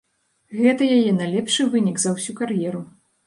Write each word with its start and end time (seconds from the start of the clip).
Гэта 0.61 0.87
яе 0.95 1.11
найлепшы 1.17 1.67
вынік 1.75 2.01
за 2.05 2.15
ўсю 2.17 2.35
кар'еру. 2.43 2.81